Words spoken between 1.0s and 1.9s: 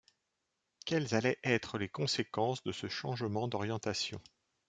allaient être les